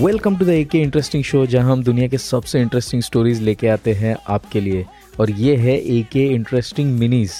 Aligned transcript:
Welcome 0.00 0.36
to 0.36 0.44
the 0.44 0.48
ए 0.48 0.64
के 0.64 0.78
interesting 0.78 1.24
show 1.24 1.46
जहाँ 1.46 1.72
हम 1.72 1.82
दुनिया 1.82 2.08
के 2.08 2.18
सबसे 2.18 2.60
इंटरेस्टिंग 2.60 3.02
स्टोरीज 3.02 3.40
लेके 3.42 3.68
आते 3.68 3.92
हैं 3.92 4.16
आपके 4.28 4.60
लिए। 4.60 4.84
और 5.20 5.30
ये 5.30 5.56
है 5.56 5.74
ए 5.78 6.06
के 6.12 6.26
इंटरेस्टिंग 6.26 6.98
मिनीज 6.98 7.32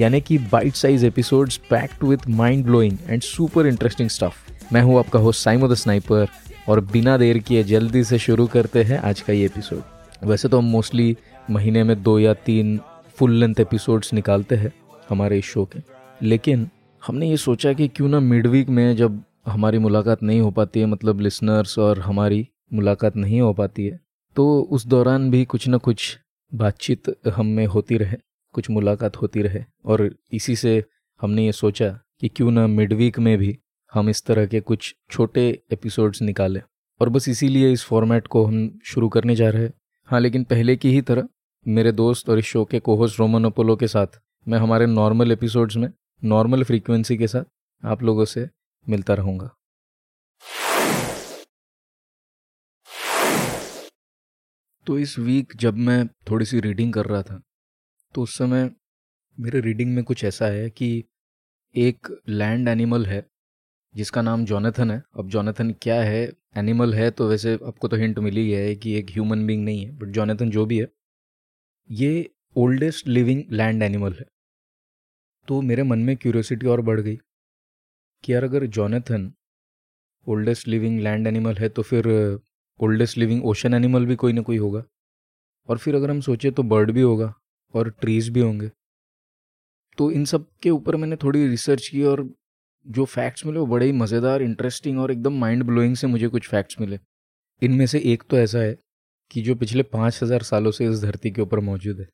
यानी 0.00 0.20
कि 0.20 0.38
bite 0.38 0.74
size 0.74 1.06
episodes 1.06 1.56
packed 1.56 2.04
with 2.04 2.20
mind 2.28 2.64
blowing 2.64 2.98
and 3.08 3.22
super 3.22 3.66
interesting 3.66 4.08
stuff 4.08 4.34
मैं 4.72 4.82
हूँ 4.82 4.98
आपका 4.98 5.18
होस्ट 5.18 5.44
साइमो 5.44 5.68
द 5.68 5.74
स्नाइपर 5.74 6.26
और 6.68 6.80
बिना 6.80 7.18
देर 7.18 7.38
किए 7.38 7.64
जल्दी 7.64 8.04
से 8.04 8.18
शुरू 8.18 8.46
करते 8.46 8.82
हैं 8.82 8.98
आज 8.98 9.20
का 9.20 9.32
ये 9.32 9.44
एपिसोड 9.46 9.82
वैसे 10.28 10.48
तो 10.48 10.58
हम 10.58 10.64
मोस्टली 10.64 11.16
महीने 11.50 11.84
में 11.84 12.02
दो 12.02 12.18
या 12.18 12.34
तीन 12.34 12.80
फुल 13.16 13.32
लेंथ 13.32 13.54
एपिसोड्स 13.60 14.12
निकालते 14.12 14.56
हैं 14.56 14.72
हमारे 15.08 15.38
इस 15.38 15.44
शो 15.44 15.64
के। 15.64 15.80
लेकिन 16.22 16.68
हमने 17.06 17.30
ये 17.30 17.36
सोचा 17.36 17.72
कि 17.72 17.88
क्यों 17.88 18.08
ना 18.08 18.20
मिड 18.20 18.46
वीक 18.46 18.68
में 18.68 18.96
जब 18.96 19.22
हमारी 19.46 19.78
मुलाकात 19.78 20.22
नहीं 20.22 20.40
हो 20.40 20.50
पाती 20.50 20.80
है 20.80 20.86
मतलब 20.86 21.20
लिसनर्स 21.20 21.78
और 21.78 21.98
हमारी 22.00 22.48
मुलाकात 22.72 23.16
नहीं 23.16 23.40
हो 23.40 23.52
पाती 23.52 23.86
है 23.86 24.00
तो 24.36 24.60
उस 24.60 24.86
दौरान 24.86 25.30
भी 25.30 25.44
कुछ 25.44 25.68
ना 25.68 25.76
कुछ 25.76 26.18
बातचीत 26.54 27.02
हम 27.28 27.46
में 27.46 27.66
होती 27.66 27.96
रहे, 27.96 28.16
कुछ 28.54 28.70
मुलाकात 28.70 29.16
होती 29.16 29.42
रहे 29.42 29.64
और 29.84 30.10
इसी 30.32 30.56
से 30.56 30.84
हमने 31.20 31.44
ये 31.46 31.52
सोचा 31.52 31.88
कि 32.20 32.28
क्यों 32.28 32.50
ना 32.50 32.66
मिड 32.66 32.92
वीक 32.92 33.18
में 33.18 33.36
भी 33.38 33.58
हम 33.94 34.08
इस 34.08 34.24
तरह 34.24 34.46
के 34.46 34.60
कुछ 34.60 34.94
छोटे 35.10 35.48
एपिसोड्स 35.72 36.22
निकालें। 36.22 36.60
और 37.00 37.08
बस 37.08 37.28
इसीलिए 37.28 37.72
इस 37.72 37.84
फॉर्मेट 37.84 38.26
को 38.26 38.44
हम 38.44 38.78
शुरू 38.84 39.08
करने 39.08 39.36
जा 39.36 39.48
रहे 39.50 39.62
हैं। 39.62 39.72
हाँ 40.08 40.20
लेकिन 40.20 40.44
पहले 40.44 40.76
की 40.76 40.90
ही 40.90 41.00
तरह 41.00 41.28
मेरे 41.66 41.92
दोस्त 41.92 42.30
और 42.30 42.38
इस 42.38 42.44
शो 42.44 42.64
के 42.64 42.80
कोहोस्ट 42.80 43.20
रोमन 43.20 43.44
अपोलो 43.44 43.76
के 43.76 43.86
साथ, 43.86 44.06
मैं 44.48 44.58
हमारे 44.58 44.86
नॉर्मल 44.86 45.32
एपिसोड्स 45.32 45.76
में 45.76 45.88
नॉर्मल 46.24 46.64
फ्रीक्वेंसी 46.64 47.16
के 47.16 47.26
साथ 47.26 47.44
आप 47.82 48.02
लोगों 48.02 48.24
से 48.24 48.48
मिलता 48.88 49.14
रहूँगा। 49.14 49.50
तो 54.86 54.98
इस 54.98 55.18
वीक 55.18 55.56
जब 55.56 55.76
मैं 55.76 56.06
थोड़ी 56.30 56.44
सी 56.46 56.60
रीडिंग 56.60 56.92
कर 56.94 57.06
रहा 57.06 57.22
था 57.22 57.40
तो 58.14 58.22
उस 58.22 58.36
समय 58.38 58.70
मेरे 59.38 59.60
रीडिंग 59.60 59.94
में 59.94 60.02
कुछ 60.04 60.24
ऐसा 60.24 60.46
है 60.46 60.68
कि 60.70 60.88
एक 61.74 62.08
लैंड 62.28 62.68
एनिमल 62.68 63.06
है, 63.06 63.26
जिसका 63.94 64.22
नाम 64.22 64.44
जॉनथन 64.44 64.90
है। 64.90 65.02
अब 65.18 65.28
जॉनथन 65.28 65.70
क्या 65.82 66.00
है? 66.02 66.32
एनिमल 66.56 66.94
है 66.94 67.10
तो 67.10 67.28
वैसे 67.28 67.54
आपको 67.56 67.88
तो 67.88 67.96
हिंट 67.96 68.18
मिली 68.18 68.50
है 68.50 68.74
कि 68.76 68.94
एक 68.94 69.10
ह्यूमन 69.10 69.46
बींग 69.46 69.64
नहीं 69.64 69.84
है 69.84 69.90
बट 69.98 70.08
जॉनथन 70.08 70.50
जो 70.50 70.64
भी 70.66 70.78
है, 70.78 70.88
ये 71.90 72.30
ओल्डेस्ट 72.56 73.08
लिविंग 73.08 73.42
लैंड 73.50 73.82
एनिमल 73.82 74.12
है। 74.12 74.26
तो 75.48 75.60
मेरे 75.62 75.82
मन 75.82 75.98
में 75.98 76.16
क्यूरियोसिटी 76.16 76.66
और 76.66 76.80
बढ़ 76.82 77.00
गई 77.00 77.18
कि 78.26 78.32
यार 78.32 78.44
अगर 78.44 78.66
Jonathan 78.68 79.30
oldest 80.26 80.68
living 80.68 81.00
land 81.00 81.26
animal 81.26 81.54
है 81.54 81.68
तो 81.68 81.82
फिर 81.82 82.06
ओल्डेस्ट 82.80 83.18
लिविंग 83.18 83.44
ओशन 83.44 83.74
एनिमल 83.74 84.06
भी 84.06 84.14
कोई 84.16 84.32
ना 84.32 84.42
कोई 84.42 84.56
होगा। 84.58 84.82
और 85.68 85.78
फिर 85.78 85.94
अगर 85.94 86.10
हम 86.10 86.20
सोचे 86.20 86.50
तो 86.50 86.62
बर्ड 86.64 86.90
भी 86.90 87.00
होगा 87.00 87.32
और 87.74 87.90
ट्रीज 88.00 88.28
भी 88.28 88.40
होंगे। 88.40 88.70
तो 89.98 90.10
इन 90.10 90.24
सब 90.24 90.46
के 90.62 90.70
ऊपर 90.70 90.96
मैंने 90.96 91.16
थोड़ी 91.16 91.46
रिसर्च 91.48 91.88
की 91.88 92.02
और 92.04 92.28
जो 92.86 93.04
फैक्ट्स 93.04 93.46
मिले, 93.46 93.58
वो 93.58 93.66
बड़े 93.66 93.86
ही 93.86 93.92
मज़ेदार 93.92 94.42
इंटरेस्टिंग 94.42 94.98
और 94.98 95.10
एकदम 95.12 95.38
माइंड 95.40 95.62
ब्लोइंग 95.64 95.94
से 95.96 96.06
मुझे 96.06 96.28
कुछ 96.28 96.48
फैक्ट्स 96.48 96.80
मिले। 96.80 96.98
इनमें 97.62 97.86
से 97.86 97.98
एक 98.04 98.22
तो 98.30 98.38
ऐसा 98.38 98.58
है 98.58 98.76
कि 99.30 99.42
जो 99.42 99.54
पिछले 99.54 99.82
पाँच 99.84 100.22
हज़ार 100.22 100.42
सालों 100.42 100.70
से 100.70 100.86
इस 100.86 101.02
धरती 101.02 101.30
के 101.30 101.42
ऊपर 101.42 101.60
मौजूद 101.62 102.00
है। 102.00 102.06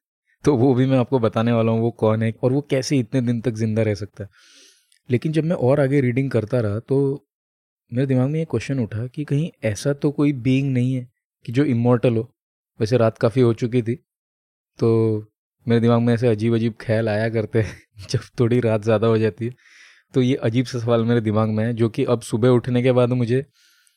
तो 0.45 0.57
वो 0.57 0.73
भी 0.75 0.87
मैं 0.87 0.99
आपको 0.99 1.19
बताने 1.19 1.53
वाला 1.53 1.73
हूँ, 1.73 1.81
वो 1.81 1.91
कौन 1.93 2.23
है 2.23 2.33
और 2.43 2.53
वो 2.53 2.61
कैसे 2.71 2.99
इतने 2.99 3.21
दिन 3.21 3.41
तक 3.41 3.55
ज़िंदा 3.55 3.83
रह 3.83 3.95
सकता 3.95 4.25
है। 4.25 4.31
लेकिन 5.09 5.33
जब 5.33 5.45
मैं 5.45 5.57
और 5.57 5.81
आगे 5.81 6.01
रीडिंग 6.01 6.31
करता 6.31 6.61
रहा 6.61 6.79
तो 6.79 6.99
मेरे 7.91 8.07
दिमाग 8.07 8.29
में 8.31 8.39
ये 8.39 8.45
क्वेश्चन 8.45 8.79
उठा 8.81 9.07
कि 9.07 9.25
कहीं 9.25 9.51
ऐसा 9.65 9.93
तो 9.93 10.11
कोई 10.11 10.33
बीइंग 10.33 10.73
नहीं 10.73 10.95
है 10.95 11.09
कि 11.45 11.53
जो 11.53 11.65
इमोर्टल 11.65 12.17
हो। 12.17 12.29
वैसे 12.81 12.97
रात 12.97 13.19
काफ़ी 13.19 13.43
हो 13.43 13.53
चुकी 13.55 13.83
थी 13.83 13.95
तो 14.79 14.91
मेरे 15.67 15.81
दिमाग 15.81 16.01
में 16.01 16.13
ऐसे 16.15 16.29
अजीब 16.29 16.55
अजीब 16.55 16.75
ख्याल 16.81 17.09
आया 17.09 17.29
करते 17.29 17.63
हैं, 17.63 17.77
जब 18.11 18.21
थोड़ी 18.41 18.61
रात 18.61 18.83
ज़्यादा 18.83 19.07
हो 19.07 19.19
जाती 19.19 19.47
है। 19.47 19.55
तो 20.15 20.23
ये 20.23 20.35
अजीब 20.37 20.67
सा 20.67 20.79
सवाल 20.79 21.05
मेरे 21.05 21.21
दिमाग 21.21 21.49
में 21.49 21.65
है, 21.65 21.73
जो 21.75 21.89
कि 21.89 22.05
अब 22.05 22.21
सुबह 22.21 22.49
उठने 22.49 22.83
के 22.83 22.93
बाद 22.93 23.11
मुझे 23.13 23.45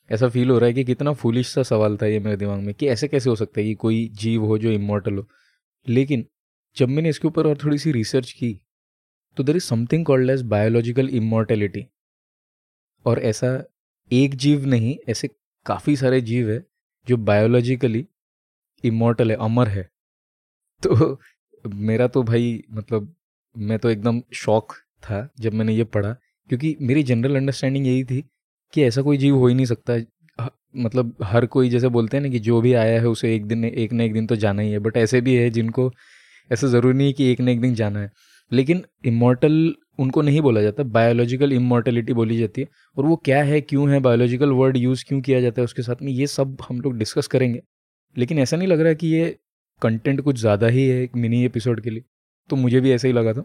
ऐसा 0.10 0.30
फील 0.30 0.50
हो 0.50 0.58
रहा 0.60 0.68
है 0.68 0.74
कि 0.74 0.84
कितना 0.84 1.14
फूलिश 1.14 1.50
सा 1.50 1.64
सवाल 1.64 1.98
था 1.98 2.06
ये 2.06 2.20
मेरे 2.20 2.38
दिमाग 2.38 2.60
में, 2.60 2.74
कि 2.76 2.88
ऐसे 2.88 3.08
कैसे 3.08 3.30
हो 3.30 3.36
सकता 3.36 3.60
है 3.62 3.68
कि 3.68 3.74
कोई 3.76 4.08
जीव 4.14 4.46
हो 4.46 4.58
जो 4.58 4.72
इमोर्टल 4.72 5.18
हो। 5.18 5.28
लेकिन 5.88 6.26
जब 6.78 6.90
मैंने 6.90 7.10
इसके 7.10 7.28
ऊपर 7.28 7.48
और 7.48 7.58
थोड़ी 7.58 7.78
सी 7.78 7.92
रिसर्च 7.92 8.32
की 8.32 8.65
तो 9.38 9.44
there 9.44 9.56
is 9.56 9.64
something 9.64 10.06
called 10.06 10.30
as 10.30 10.42
biological 10.48 11.10
immortality 11.12 11.86
और 13.06 13.20
ऐसा 13.22 13.48
एक 14.12 14.36
जीव 14.36 14.66
नहीं, 14.66 14.96
ऐसे 15.10 15.30
काफ़ी 15.66 15.96
सारे 15.96 16.22
जीव 16.22 16.50
है 16.52 16.64
जो 17.08 17.18
बायोलॉजिकली 17.20 18.06
इमोर्टल 18.84 19.32
है, 19.32 19.38
अमर 19.38 19.68
है। 19.68 19.90
तो 20.84 21.20
मेरा 21.66 22.08
तो 22.08 22.24
भाई 22.24 22.64
मतलब 22.72 23.14
मैं 23.56 23.78
तो 23.80 23.90
एकदम 23.90 24.22
शौक 24.34 24.74
था 25.04 25.28
जब 25.40 25.54
मैंने 25.54 25.74
ये 25.74 25.84
पढ़ा, 25.86 26.12
क्योंकि 26.50 26.76
मेरी 26.82 27.04
जनरल 27.04 27.36
अंडरस्टैंडिंग 27.36 27.88
यही 27.88 28.04
थी 28.04 28.22
कि 28.74 28.84
ऐसा 28.84 29.02
कोई 29.02 29.18
जीव 29.18 29.36
हो 29.36 29.48
ही 29.48 29.56
नहीं 29.56 29.66
सकता। 29.66 29.98
मतलब 30.76 31.16
हर 31.24 31.46
कोई 31.46 31.70
जैसे 31.70 31.88
बोलते 31.88 32.18
हैं 32.18 32.24
ना 32.24 32.30
कि 32.30 32.40
जो 32.40 32.60
भी 32.62 32.74
आया 32.74 33.00
है, 33.02 33.08
उसे 33.08 33.36
एक 33.36 33.46
दिन, 33.46 33.64
एक 33.66 33.94
ना 33.94 34.04
एक 34.04 34.14
दिन 34.14 34.28
तो 34.28 34.36
जाना 34.36 34.62
ही 34.62 34.72
है 34.72 34.80
बट 34.80 34.98
ऐसे 34.98 35.22
भी 35.22 35.36
है 35.36 35.50
जिनको 35.50 35.92
ऐसा 36.52 36.68
ज़रूरी 36.68 36.98
नहीं 36.98 37.08
है 37.08 37.14
कि 37.14 37.32
एक 37.32 37.40
ना 37.40 37.52
एक 37.52 37.62
दिन 37.62 37.76
जाना 37.76 38.00
है। 38.00 38.12
लेकिन 38.52 38.84
इमोर्टल 39.06 39.76
उनको 40.00 40.22
नहीं 40.22 40.42
बोला 40.42 40.62
जाता 40.62 40.84
बायोलॉजिकल 40.84 41.54
इमोर्टेलिटी 41.54 42.14
बोली 42.14 42.38
जाती 42.38 42.62
है। 42.62 42.68
और 42.98 43.06
वो 43.06 43.16
क्या 43.16 43.42
है, 43.44 43.62
क्यों 43.62 43.90
है 43.92 44.00
बायोलॉजिकल 44.00 44.52
वर्ड 44.52 44.78
यूज़ 44.78 45.06
क्यों 45.08 45.22
किया 45.22 45.42
जाता 45.42 45.62
है 45.62 45.66
उसके 45.66 45.82
साथ 45.82 46.02
में, 46.02 46.12
ये 46.12 46.28
सब 46.28 46.58
हम 46.70 46.82
लोग 46.82 46.98
डिस्कस 46.98 47.28
करेंगे। 47.28 47.62
लेकिन 48.16 48.40
ऐसा 48.40 48.58
नहीं 48.58 48.68
लग 48.68 48.82
रहा 48.82 48.94
कि 48.94 49.08
ये 49.08 49.38
कंटेंट 49.82 50.22
कुछ 50.22 50.40
ज़्यादा 50.40 50.68
ही 50.68 50.88
है 50.88 51.02
एक 51.04 51.16
मिनी 51.16 51.44
एपिसोड 51.46 51.82
के 51.82 51.90
लिए। 51.90 52.04
तो 52.50 52.56
मुझे 52.56 52.82
भी 52.82 52.92
ऐसा 52.92 53.08
ही 53.08 53.14
लगा 53.14 53.34
था। 53.34 53.44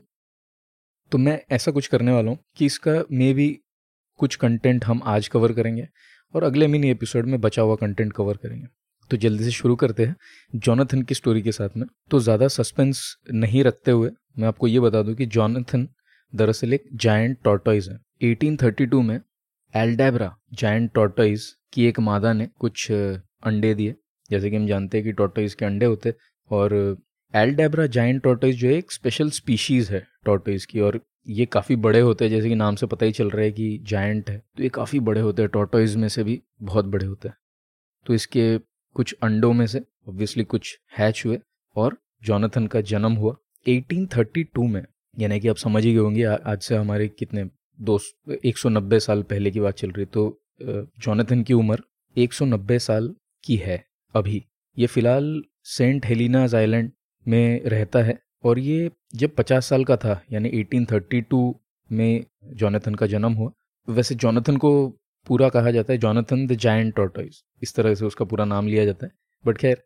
तो 1.13 1.19
मैं 1.19 1.41
ऐसा 1.51 1.71
कुछ 1.71 1.87
करने 1.87 2.13
वाला 2.13 2.31
हूँ 2.31 2.39
कि 2.57 2.67
इसका 2.67 3.03
मे 3.13 3.33
भी 3.35 3.49
कुछ 4.21 4.37
कंटेंट 4.37 4.85
हम 4.85 5.01
आज 5.05 5.29
कवर 5.29 5.53
करेंगे 5.53 5.87
और 6.35 6.45
अगले 6.45 6.67
मिनी 6.67 6.91
एपिसोड 6.91 7.27
में 7.27 7.41
बचा 7.41 7.63
हुआ 7.63 7.77
कंटेंट 7.77 8.13
कवर 8.13 8.37
करेंगे। 8.37 8.67
तो 9.11 9.17
जल्दी 9.17 9.45
से 9.45 9.51
शुरू 9.51 9.77
करते 9.77 10.05
हैं 10.05 10.17
जॉनथन 10.57 11.03
की 11.03 11.15
स्टोरी 11.15 11.43
के 11.43 11.53
साथ 11.53 11.77
में। 11.77 11.87
तो 12.11 12.21
ज़्यादा 12.21 12.49
सस्पेंस 12.49 13.03
नहीं 13.35 13.65
रखते 13.65 13.91
हुए 13.91 14.11
मैं 14.39 14.49
आपको 14.49 14.67
ये 14.67 14.81
बता 14.81 15.03
दूँ 15.03 15.15
कि 15.15 15.27
जॉनथन 15.29 15.89
दरअसल 16.33 16.75
एक 16.75 16.85
जायंट 16.95 17.39
टॉर्टोइज 17.45 17.89
है। 17.89 17.99
1832 18.23 19.03
में 19.03 19.21
एल्डेब्रा 19.75 20.35
जायंट 20.55 20.93
टॉर्टोइज 20.95 21.47
की 21.73 21.87
एक 21.87 21.99
मादा 22.01 22.33
ने 22.33 22.49
कुछ 22.59 22.91
अंडे 22.91 23.75
दिए। 23.75 23.95
जैसे 24.31 24.51
कि 24.51 24.57
हम 24.57 24.67
जानते 24.67 24.99
हैं 24.99 25.05
कि 25.05 25.13
टॉर्टोइज 25.13 25.55
के 25.55 25.65
अंडे 25.65 25.87
होते 25.87 26.15
और 26.51 26.75
एल्डेब्रा 27.35 27.87
जायंट 27.89 28.23
टॉर्टोइज 28.23 28.57
जो 28.57 28.69
है 28.69 28.75
एक 28.75 28.93
स्पेशल 28.93 29.31
स्पीशीज़ 29.31 29.93
है 29.93 30.07
टॉर्टोइज 30.25 30.65
की 30.65 30.81
और 30.81 31.01
ये 31.29 31.45
काफ़ी 31.47 31.77
बड़े 31.77 32.01
होते 32.01 32.25
हैं। 32.25 32.31
जैसे 32.31 32.49
कि 32.49 32.55
नाम 32.55 32.75
से 32.77 32.87
पता 32.87 33.07
ही 33.07 33.13
चल 33.13 33.31
रहा 33.31 33.43
है 33.43 33.51
कि 33.53 33.79
जायंट 33.89 34.31
है। 34.31 34.39
तो 34.57 34.63
ये 34.63 34.69
काफ़ी 34.69 35.01
बड़े 35.01 35.21
होते 35.21 35.43
हैं 35.43 35.51
टॉर्टोइज 35.51 35.97
में 35.97 36.09
से 36.09 36.25
भी 36.25 36.41
बहुत 36.63 36.85
बड़े 36.87 37.07
होते 37.07 37.29
हैं। 37.29 37.37
तो 38.07 38.15
इसके 38.15 38.57
कुछ 38.97 39.15
अंडों 39.23 39.53
में 39.53 39.67
से 39.67 39.81
ऑब्वियसली 40.09 40.45
कुछ 40.45 40.79
हैच 40.99 41.23
हुए 41.27 41.39
और 41.77 41.97
जॉनथन 42.23 42.67
का 42.67 42.81
जन्म 42.83 43.13
हुआ 43.13 43.35
1832 43.67 44.69
में। 44.69 44.85
यानी 45.17 45.39
कि 45.41 45.49
आप 45.49 45.57
समझ 45.57 45.85
ही 45.85 45.95
होंगे 45.95 46.25
आज 46.25 46.61
से 46.61 46.77
हमारे 46.77 47.09
कितने 47.09 47.45
दो 47.79 47.99
एक 48.45 48.59
साल 48.59 49.23
पहले 49.23 49.51
की 49.51 49.61
बात 49.61 49.75
चल 49.75 49.91
रही 49.91 50.07
तो 50.07 50.41
जॉनथन 50.61 51.43
की 51.43 51.55
उम्र 51.55 51.83
190 52.17 52.79
साल 52.79 53.15
की 53.45 53.57
है 53.57 53.85
अभी। 54.15 54.45
ये 54.77 54.87
फ़िलहाल 54.87 55.43
सेंट 55.67 56.07
हेलिनाज 56.07 56.55
आइलैंड 56.55 56.91
में 57.27 57.63
रहता 57.65 58.03
है 58.03 58.19
और 58.45 58.59
ये 58.59 58.91
जब 59.15 59.35
50 59.37 59.69
साल 59.69 59.85
का 59.85 59.97
था, 59.97 60.21
यानी 60.33 60.51
1832 60.55 61.53
में 61.91 62.25
जॉनथन 62.53 62.95
का 62.95 63.07
जन्म 63.07 63.33
हुआ, 63.33 63.51
वैसे 63.89 64.15
जॉनथन 64.15 64.57
को 64.57 64.73
पूरा 65.27 65.49
कहा 65.49 65.71
जाता 65.71 65.93
है 65.93 65.99
जॉनथन 65.99 66.47
द 66.47 66.53
जायंट 66.57 66.95
टॉर्टोइज 66.97 67.43
इस 67.63 67.75
तरह 67.75 67.95
से 67.95 68.05
उसका 68.05 68.25
पूरा 68.25 68.45
नाम 68.45 68.67
लिया 68.67 68.85
जाता 68.85 69.07
है। 69.07 69.13
बट 69.45 69.59
खैर 69.59 69.83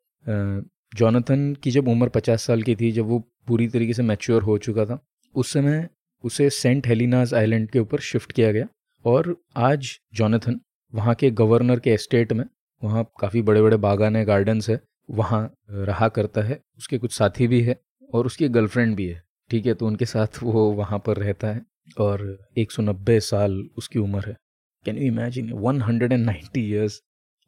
जॉनथन 0.97 1.55
की 1.55 1.71
जब 1.71 1.89
उम्र 1.89 2.09
पचास 2.09 2.43
साल 2.43 2.63
की 2.63 2.75
थी, 2.77 2.91
जब 2.93 3.07
वो 3.07 3.19
पूरी 3.47 3.69
तरीके 3.69 3.95
से 3.95 4.03
मैच्योर 4.03 4.43
हो 4.43 4.57
चुका 4.59 4.85
था, 4.85 4.99
उस 5.35 5.53
समय 5.53 5.89
उसे 6.25 6.49
सेंट 6.51 6.87
हेलिनाज 6.87 7.35
आइलैंड 7.35 7.71
के 7.71 7.79
ऊपर 7.79 8.01
शिफ्ट 8.01 8.33
किया 8.33 8.53
गया। 8.53 8.67
और 9.05 9.37
आज 9.57 9.89
जॉनथन 10.15 10.61
वहाँ 10.93 11.15
के 11.15 11.31
गवर्नर 11.33 11.81
के 11.81 11.91
एस्टेट 11.91 12.33
में, 12.33 12.45
वहाँ 12.83 13.05
काफ़ी 13.21 13.43
बड़े 13.43 13.63
बड़े 13.63 13.77
बागान 13.77 14.17
है 14.17 14.25
गार्डन्स 14.25 14.71
है, 14.71 14.81
वहाँ 15.11 15.55
रहा 15.71 16.09
करता 16.09 16.43
है। 16.43 16.61
उसके 16.79 16.99
कुछ 16.99 17.13
साथी 17.13 17.47
भी 17.47 17.61
है 17.63 17.79
और 18.15 18.27
उसकी 18.27 18.49
गर्लफ्रेंड 18.49 18.95
भी 18.97 19.07
है। 19.07 19.23
ठीक 19.51 19.67
है 19.67 19.75
तो 19.75 19.87
उनके 19.87 20.05
साथ 20.05 20.43
वो 20.43 20.71
वहाँ 20.73 20.99
पर 20.99 21.17
रहता 21.17 21.49
है 21.49 21.63
और 22.01 22.23
190 22.59 23.19
साल 23.21 23.63
उसकी 23.77 23.99
उम्र 23.99 24.29
है। 24.29 24.37
कैन 24.87 24.99
यू 24.99 25.07
इमेजिन 25.07 25.51
190 25.53 26.59
ईयर्स 26.59 27.01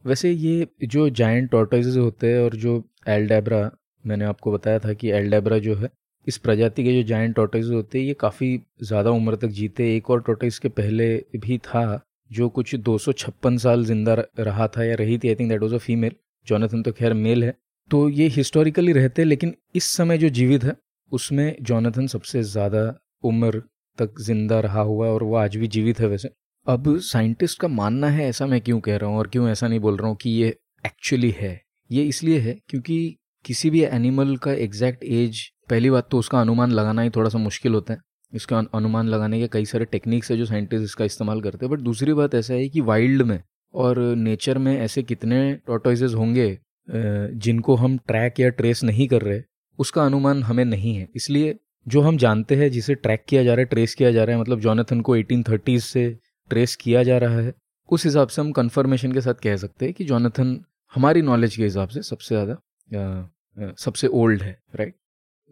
वैसे 0.04 0.30
ये 0.30 0.66
जो 0.84 1.08
जायंट 1.10 1.50
टॉर्टोइज 1.50 1.96
होते 1.98 2.32
हैं 2.32 2.40
और 2.40 2.56
जो 2.56 2.82
एल्डेब्रा 3.08 3.70
मैंने 4.04 4.24
आपको 4.24 4.52
बताया 4.52 4.78
था 4.78 4.92
कि 4.92 5.10
एल्डेब्रा 5.10 5.58
जो 5.58 5.74
है, 5.76 5.88
इस 6.26 6.36
प्रजाति 6.38 6.84
के 6.84 6.92
जो 6.92 7.02
जाइंट 7.08 7.34
टॉर्टोइज 7.36 7.70
होते 7.70 7.98
हैं, 7.98 8.06
ये 8.06 8.14
काफ़ी 8.14 8.58
ज़्यादा 8.82 9.10
उम्र 9.10 9.36
तक 9.36 9.48
जीते 9.50 9.94
एक 9.96 10.10
और 10.10 10.20
टॉर्टोइज 10.22 10.58
के 10.58 10.68
पहले 10.70 11.14
भी 11.36 11.58
था, 11.58 12.00
जो 12.30 12.48
कुछ 12.48 12.74
दो 12.76 12.96
सौ 12.98 13.12
छप्पन 13.14 13.56
साल 13.58 13.84
ज़िंदा 13.84 14.14
रहा 14.40 14.66
था 14.68 14.84
या 14.84 14.94
रही 14.94 15.18
थी 15.18 15.28
I 15.28 15.34
think 15.34 15.50
that 15.50 15.62
was 15.62 15.74
a 15.74 15.78
female 15.78 16.12
Jonathan 16.46 16.82
तो 16.82 16.92
खैर 16.92 17.14
मेल 17.16 17.44
है। 17.44 17.54
तो 17.90 18.08
ये 18.10 18.26
हिस्टोरिकली 18.28 18.92
रहते 18.92 19.24
लेकिन 19.24 19.54
इस 19.74 19.90
समय 19.90 20.18
जो 20.18 20.28
जीवित 20.30 20.64
है, 20.64 20.76
उसमें 21.12 21.56
जॉनथन 21.62 22.06
सबसे 22.06 22.42
ज़्यादा 22.44 22.82
उम्र 23.24 23.62
तक 23.98 24.20
ज़िंदा 24.20 24.60
रहा 24.60 24.80
हुआ 24.82 25.08
और 25.08 25.22
वो 25.22 25.34
आज 25.36 25.56
भी 25.56 25.68
जीवित 25.68 26.00
है 26.00 26.06
वैसे। 26.06 26.30
अब 26.66 26.96
साइंटिस्ट 27.00 27.58
का 27.60 27.68
मानना 27.68 28.08
है, 28.08 28.28
ऐसा 28.28 28.46
मैं 28.46 28.60
क्यों 28.60 28.78
कह 28.80 28.96
रहा 28.96 29.10
हूँ 29.10 29.18
और 29.18 29.28
क्यों 29.28 29.48
ऐसा 29.48 29.68
नहीं 29.68 29.80
बोल 29.80 29.96
रहा 29.96 30.08
हूँ 30.08 30.16
कि 30.16 30.30
ये 30.30 30.46
एक्चुअली 30.84 31.30
है? 31.30 31.60
ये 31.90 32.02
इसलिए 32.04 32.38
है 32.38 32.56
क्योंकि 32.68 33.16
किसी 33.44 33.70
भी 33.70 33.82
एनिमल 33.84 34.36
का 34.36 34.52
एग्जैक्ट 34.54 35.04
एज 35.04 35.40
पहली 35.70 35.90
बात 35.90 36.08
तो 36.10 36.18
उसका 36.18 36.40
अनुमान 36.40 36.70
लगाना 36.70 37.02
ही 37.02 37.10
थोड़ा 37.10 37.30
सा 37.30 37.38
मुश्किल 37.38 37.74
होता 37.74 37.92
है। 37.92 37.98
इसका 38.32 38.62
अनुमान 38.74 39.08
लगाने 39.08 39.40
के 39.40 39.48
कई 39.48 39.64
सारे 39.64 39.84
टेक्निक्स 39.84 40.30
है 40.30 40.36
जो 40.38 40.44
साइंटिस्ट 40.46 40.84
इसका 40.84 41.04
इस्तेमाल 41.04 41.40
करते 41.40 41.66
हैं। 41.66 41.72
बट 41.72 41.80
दूसरी 41.80 42.12
बात 42.12 42.34
ऐसा 42.34 42.54
है 42.54 42.68
कि 42.68 42.80
वाइल्ड 42.82 43.22
में 43.22 43.40
और 43.74 43.98
नेचर 44.16 44.58
में 44.58 44.76
ऐसे 44.76 45.02
कितने 45.02 45.52
टोटोइजेज 45.66 46.14
होंगे 46.14 46.48
जिनको 46.88 47.74
हम 47.76 47.96
ट्रैक 47.98 48.40
या 48.40 48.48
ट्रेस 48.50 48.82
नहीं 48.84 49.08
कर 49.08 49.22
रहे, 49.22 49.40
उसका 49.78 50.04
अनुमान 50.04 50.42
हमें 50.42 50.64
नहीं 50.64 50.94
है। 50.96 51.08
इसलिए 51.16 51.56
जो 51.86 52.00
हम 52.00 52.16
जानते 52.18 52.54
हैं, 52.54 52.70
जिसे 52.70 52.94
ट्रैक 52.96 53.24
किया 53.28 53.42
जा 53.44 53.54
रहा 53.54 53.60
है 53.60 53.66
ट्रेस 53.66 53.94
किया 53.94 54.10
जा 54.12 54.24
रहा 54.24 54.36
है 54.36 54.40
मतलब 54.42 54.60
जॉनथन 54.60 55.00
को 55.00 55.16
एटीन 55.16 55.44
से 55.80 56.08
ट्रेस 56.50 56.76
किया 56.76 57.02
जा 57.02 57.18
रहा 57.18 57.38
है, 57.38 57.54
उस 57.88 58.04
हिसाब 58.04 58.28
से 58.28 58.40
हम 58.40 58.52
कंफर्मेशन 58.52 59.12
के 59.12 59.20
साथ 59.20 59.34
कह 59.42 59.56
सकते 59.56 59.84
हैं 59.84 59.94
कि 59.94 60.04
जॉनथन 60.04 60.58
हमारी 60.92 61.22
नॉलेज 61.22 61.56
के 61.56 61.62
हिसाब 61.64 61.88
से 61.88 62.02
सबसे 62.04 62.34
ज़्यादा 62.34 63.74
सबसे 63.78 64.06
ओल्ड 64.14 64.42
है 64.42 64.58
राइट 64.74 64.94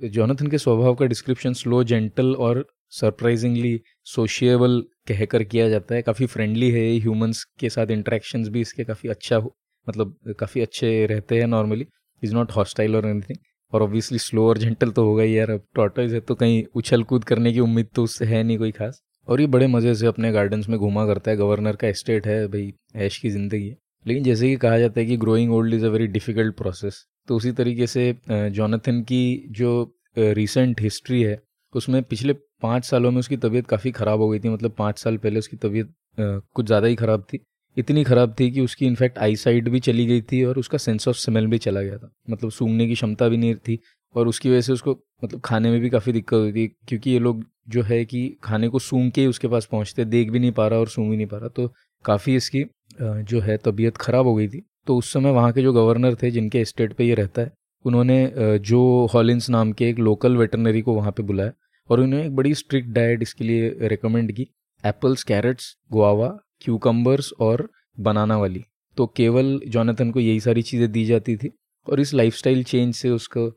जॉनथन 0.01 0.47
के 0.47 0.59
स्वभाव 0.59 0.95
का 0.95 1.07
डिस्क्रिप्शन 1.07 1.53
स्लो 1.55 1.83
जेंटल 1.85 2.35
और 2.37 2.65
सरप्राइजिंगली 2.93 3.81
सोशिएबल 4.07 4.81
कहकर 5.09 5.43
किया 5.45 5.69
जाता 5.69 5.95
है। 5.95 6.03
काफ़ी 6.03 6.27
फ्रेंडली 6.27 6.71
है 6.71 6.83
ह्यूमंस 6.99 7.43
के 7.61 7.69
साथ 7.71 7.91
इंटरेक्शंस 7.91 8.49
भी 8.49 8.61
इसके 8.61 8.85
काफ़ी 8.85 9.09
अच्छा 9.09 9.37
हो 9.37 9.55
मतलब 9.87 10.35
काफ़ी 10.39 10.61
अच्छे 10.61 11.07
रहते 11.07 11.39
हैं 11.39 11.47
नॉर्मली 11.47 11.87
इज़ 12.23 12.35
नॉट 12.35 12.53
हॉस्टाइल 12.53 12.97
और 12.97 13.07
एनीथिंग 13.07 13.39
और 13.73 13.83
ऑब्वियसली 13.83 14.19
स्लो 14.19 14.47
और 14.49 14.59
जेंटल 14.59 14.91
तो 14.91 15.05
होगा 15.05 15.23
ही 15.23 15.37
यार। 15.39 15.51
अब 15.51 15.65
टॉटोइज 15.77 16.15
है 16.15 16.21
तो 16.21 16.35
कहीं 16.35 16.63
उछल 16.75 17.03
कूद 17.05 17.25
करने 17.25 17.53
की 17.53 17.61
उम्मीद 17.61 17.89
तो 17.95 18.05
उससे 18.05 18.25
है 18.25 18.43
नहीं 18.43 18.59
कोई 18.59 18.71
खास। 18.73 19.03
और 19.29 19.41
ये 19.41 19.47
बड़े 19.49 19.67
मज़े 19.69 19.95
से 19.95 20.07
अपने 20.07 20.33
गार्डन्स 20.33 20.69
में 20.69 20.79
घूमा 20.79 21.07
करता 21.07 21.31
है। 21.31 21.37
गवर्नर 21.37 21.77
का 21.77 21.89
एस्टेट 21.89 22.27
है 22.27 22.47
भाई, 22.49 22.73
ऐश 22.97 23.19
की 23.19 23.31
ज़िंदगी 23.31 23.67
है। 23.69 23.77
लेकिन 24.07 24.25
जैसे 24.25 24.49
कि 24.49 24.57
कहा 24.57 24.79
जाता 24.79 25.01
है 25.01 25.07
कि 25.07 25.17
growing 25.17 25.53
old 25.55 25.75
is 25.75 25.85
a 25.87 25.89
very 25.89 26.07
difficult 26.09 26.57
process 26.57 27.05
तो 27.29 27.37
उसी 27.37 27.53
तरीके 27.53 27.87
से 27.87 28.15
जॉनथन 28.29 29.01
की 29.03 29.49
जो 29.51 29.71
रिसेंट 30.17 30.81
हिस्ट्री 30.81 31.23
है, 31.23 31.41
उसमें 31.75 32.03
पिछले 32.03 32.33
पाँच 32.63 32.85
सालों 32.85 33.11
में 33.11 33.19
उसकी 33.19 33.37
तबीयत 33.37 33.67
काफ़ी 33.67 33.91
ख़राब 33.93 34.21
हो 34.21 34.29
गई 34.29 34.39
थी। 34.39 34.49
मतलब 34.49 34.75
पाँच 34.79 34.99
साल 34.99 35.17
पहले 35.17 35.39
उसकी 35.39 35.57
तबीयत 35.59 35.95
कुछ 36.19 36.67
ज़्यादा 36.67 36.87
ही 36.87 36.95
ख़राब 36.97 37.25
थी। 37.33 37.39
इतनी 37.77 38.03
ख़राब 38.05 38.35
थी 38.41 38.51
कि 38.51 38.61
उसकी 38.61 38.87
इनफैक्ट 38.87 39.19
आई 39.19 39.37
साइड 39.37 39.69
भी 39.69 39.81
चली 39.81 40.05
गई 40.07 40.21
थी 40.23 40.43
और 40.45 40.59
उसका 40.59 40.79
सेंस 40.79 41.09
ऑफ़ 41.09 41.17
स्मेल 41.17 41.47
भी 41.47 41.59
चला 41.59 41.83
गया 41.83 41.97
था। 41.99 42.11
मतलब 42.31 42.51
सूंघने 42.51 42.87
की 42.87 42.95
क्षमता 42.95 43.29
भी 43.29 43.37
नहीं 43.37 43.55
थी। 43.59 43.79
और 44.15 44.29
उसकी 44.29 44.51
वजह 44.51 44.61
से 44.61 44.73
उसको 44.73 44.97
मतलब 45.25 45.41
खाने 45.45 45.71
में 45.71 45.81
भी 45.81 45.91
काफ़ी 45.91 46.13
दिक्कत 46.13 46.35
हुई 46.35 46.53
थी 46.53 46.67
क्योंकि 46.89 47.11
ये 47.11 47.19
लोग 47.19 47.45
जो 47.69 47.83
है 47.83 48.05
कि 48.05 48.29
खाने 48.45 48.69
को 48.69 48.79
सूंघ 48.79 49.11
के 49.13 49.21
ही 49.21 49.27
उसके 49.27 49.49
पास 49.49 49.67
पहुँचते 49.73 50.05
देख 50.05 50.31
भी 50.31 50.39
नहीं 50.39 50.53
पा 50.53 50.67
रहा 50.69 50.79
और 50.79 50.89
सूंघ 50.89 51.09
भी 51.11 51.17
नहीं 51.17 51.27
पा 51.27 51.37
रहा। 51.37 51.49
तो 51.49 51.73
काफ़ी 52.05 52.35
इसकी 52.37 52.65
जो 53.01 53.41
है 53.41 53.57
तबीयत 53.57 53.97
ख़राब 53.97 54.27
हो 54.27 54.35
गई 54.35 54.49
थी। 54.49 54.63
तो 54.87 54.97
उस 54.97 55.13
समय 55.13 55.31
वहाँ 55.33 55.53
के 55.53 55.63
जो 55.63 55.73
गवर्नर 55.73 56.15
थे, 56.15 56.31
जिनके 56.31 56.65
स्टेट 56.65 56.93
पे 56.93 57.05
ये 57.05 57.15
रहता 57.15 57.43
है, 57.43 57.53
उन्होंने 57.85 58.59
जो 58.61 58.81
हॉलिन्स 59.15 59.49
नाम 59.51 59.73
के 59.73 59.89
एक 59.89 59.99
लोकल 59.99 60.37
वेटरनरी 60.37 60.81
को 60.83 60.95
वहाँ 60.95 61.13
पे 61.13 61.23
बुलाया 61.23 61.53
और 61.91 62.01
उन्होंने 62.01 62.27
एक 62.27 62.37
बड़ी 62.37 62.55
स्ट्रिक्ट 62.55 62.89
डाइट 62.91 63.23
इसके 63.23 63.45
लिए 63.45 63.77
रिकमेंड 63.83 64.33
की, 64.33 64.47
एप्पल्स, 64.85 65.23
कैरेट्स, 65.23 65.75
गुआवा 65.93 66.29
क्यूकम्बर्स 66.63 67.33
और 67.41 67.69
बनाना 67.99 68.37
वाली। 68.39 68.65
तो 68.97 69.07
केवल 69.17 69.59
जॉनथन 69.69 70.11
को 70.11 70.21
यही 70.21 70.41
सारी 70.41 70.63
चीज़ें 70.63 70.91
दी 70.93 71.05
जाती 71.05 71.37
थी। 71.37 71.51
और 71.87 72.01
इस 72.01 72.15
लाइफस्टाइल 72.15 72.63
चेंज 72.65 72.95
से 72.95 73.11
उसको 73.11 73.51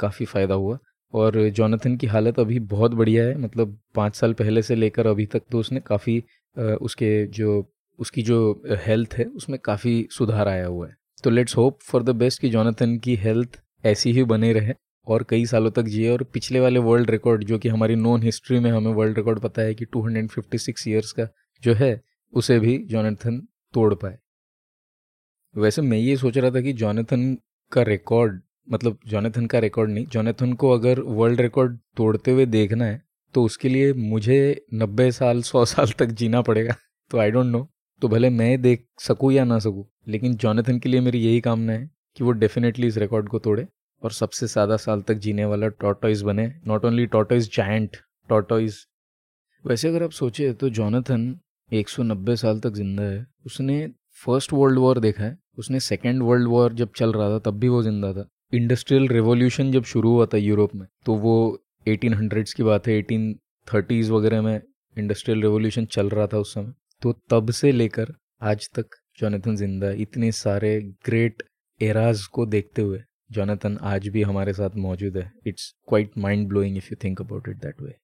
काफ़ी 0.00 0.26
फ़ायदा 0.26 0.54
हुआ। 0.54 0.78
और 1.14 1.48
जॉनथन 1.50 1.96
की 1.96 2.06
हालत 2.06 2.38
अभी 2.38 2.58
बहुत 2.70 2.94
बढ़िया 2.94 3.24
है। 3.24 3.36
मतलब 3.38 3.78
पाँच 3.94 4.14
साल 4.16 4.32
पहले 4.34 4.62
से 4.62 4.74
लेकर 4.74 5.06
अभी 5.06 5.26
तक 5.26 5.42
तो 5.52 5.58
उसने 5.58 5.80
काफ़ी 5.80 6.18
उसके 6.56 7.26
जो, 7.26 7.72
उसकी 7.98 8.22
जो 8.22 8.62
हेल्थ 8.86 9.14
है, 9.14 9.24
उसमें 9.26 9.58
काफ़ी 9.64 10.06
सुधार 10.10 10.48
आया 10.48 10.66
हुआ 10.66 10.88
है। 10.88 10.96
तो 11.24 11.30
let's 11.30 11.56
hope 11.56 11.78
for 11.82 12.02
the 12.02 12.10
best 12.16 12.40
कि 12.40 12.48
जॉनथन 12.48 12.96
की 12.98 13.14
हेल्थ 13.16 13.60
ऐसी 13.84 14.12
ही 14.12 14.24
बने 14.24 14.52
रहे 14.52 14.74
और 15.06 15.24
कई 15.30 15.46
सालों 15.46 15.70
तक 15.70 15.82
जिए। 15.84 16.08
और 16.10 16.22
पिछले 16.24 16.60
वाले 16.60 16.78
वर्ल्ड 16.80 17.10
रिकॉर्ड 17.10 17.44
जो 17.44 17.58
कि 17.58 17.68
हमारी 17.68 17.94
नॉन 17.96 18.22
हिस्ट्री 18.22 18.58
में 18.60 18.70
हमें 18.70 18.92
वर्ल्ड 18.92 19.16
रिकॉर्ड 19.18 19.40
पता 19.40 19.62
है 19.62 19.74
कि 19.74 19.84
256 19.86 20.86
ईयर्स 20.88 21.12
का 21.12 21.28
जो 21.62 21.74
है, 21.74 22.00
उसे 22.32 22.58
भी 22.60 22.78
जॉनथन 22.86 23.40
तोड़ 23.74 23.92
पाए। 23.94 24.18
वैसे 25.54 25.82
मैं 25.82 25.98
ये 25.98 26.16
सोच 26.16 26.38
रहा 26.38 26.50
था 26.50 26.60
कि 26.60 26.72
जॉनथन 26.74 27.36
का 27.72 27.82
रिकॉर्ड 27.82 28.40
मतलब 28.70 28.98
जॉनथन 29.06 29.46
का 29.46 29.58
रिकॉर्ड 29.58 29.90
नहीं 29.90 30.06
जॉनथन 30.06 30.52
को 30.52 30.70
अगर 30.70 31.00
वर्ल्ड 31.00 31.40
रिकॉर्ड 31.40 31.78
तोड़ते 31.96 32.30
हुए 32.30 32.46
देखना 32.46 32.84
है 32.84 33.02
तो 33.34 33.42
उसके 33.44 33.68
लिए 33.68 33.92
मुझे 33.92 34.66
नब्बे 34.74 35.10
साल, 35.12 35.42
सौ 35.42 35.64
साल 35.64 35.90
तक 35.98 36.06
जीना 36.12 36.40
पड़ेगा। 36.42 36.74
तो 37.10 37.18
आई 37.18 37.30
डोंट 37.30 37.46
नो 37.46 37.68
तो 38.02 38.08
भले 38.08 38.30
मैं 38.30 38.60
देख 38.62 38.86
सकूँ 39.00 39.32
या 39.32 39.44
ना 39.44 39.58
सकूँ, 39.58 39.84
लेकिन 40.08 40.34
जॉनथन 40.34 40.78
के 40.78 40.88
लिए 40.88 41.00
मेरी 41.00 41.18
यही 41.18 41.40
कामना 41.40 41.72
है 41.72 41.90
कि 42.16 42.24
वो 42.24 42.32
डेफिनेटली 42.32 42.86
इस 42.86 42.96
रिकॉर्ड 42.98 43.28
को 43.28 43.38
तोड़े 43.38 43.66
और 44.02 44.12
सबसे 44.12 44.46
ज़्यादा 44.46 44.76
साल 44.76 45.02
तक 45.02 45.14
जीने 45.16 45.44
वाला 45.44 45.68
टॉटॉइज 45.80 46.22
बने। 46.22 46.46
Not 46.66 46.84
only 46.84 47.06
tortoise 47.06 47.50
giant 47.56 47.96
tortoise 48.28 48.84
वैसे 49.64 49.88
अगर 49.88 50.02
आप 50.02 50.10
सोचे 50.12 50.52
तो 50.52 50.68
जॉनथन 50.70 51.34
190 51.70 52.36
साल 52.36 52.60
तक 52.60 52.72
ज़िंदा 52.72 53.02
है। 53.02 53.26
उसने 53.46 53.86
फ़र्स्ट 54.18 54.52
वर्ल्ड 54.52 54.78
वॉर 54.78 54.98
देखा 55.00 55.24
है, 55.24 55.36
उसने 55.58 55.80
सेकेंड 55.80 56.22
वर्ल्ड 56.22 56.48
वॉर 56.48 56.72
जब 56.74 56.92
चल 56.96 57.12
रहा 57.12 57.30
था, 57.30 57.38
तब 57.40 57.58
भी 57.60 57.68
वो 57.68 57.82
ज़िंदा 57.82 58.12
था। 58.12 58.28
इंडस्ट्रियल 58.52 59.08
रेवोल्यूशन 59.08 59.72
जब 59.72 59.84
शुरू 59.84 60.10
हुआ 60.10 60.26
था 60.26 60.38
यूरोप 60.38 60.74
में 60.74 60.86
तो 61.06 61.14
वो 61.16 61.36
एटीन 61.86 62.28
की 62.32 62.62
बात 62.62 62.86
है 62.88 62.94
एटीन 62.94 63.34
वगैरह 64.10 64.42
में 64.42 64.60
इंडस्ट्रियल 64.96 65.42
रेवोल्यूशन 65.42 65.86
चल 65.86 66.08
रहा 66.08 66.26
था 66.26 66.38
उस 66.38 66.54
समय। 66.54 66.72
तो 67.02 67.12
तब 67.30 67.50
से 67.50 67.72
लेकर 67.72 68.12
आज 68.42 68.68
तक 68.74 68.96
जोनाथन 69.18 69.56
ज़िंदा 69.56 69.90
इतने 70.00 70.30
सारे 70.34 70.78
ग्रेट 71.06 71.42
एराज 71.80 72.24
को 72.28 72.46
देखते 72.46 72.82
हुए 72.82 73.02
जोनाथन 73.32 73.78
आज 73.84 74.08
भी 74.08 74.22
हमारे 74.22 74.52
साथ 74.52 74.76
मौजूद 74.78 75.16
है। 75.16 75.30
It's 75.46 75.72
quite 75.88 76.18
mind 76.18 76.48
blowing 76.48 76.76
if 76.76 76.88
you 76.90 76.96
think 77.04 77.20
about 77.20 77.48
it 77.48 77.56
that 77.56 77.82
way 77.82 77.96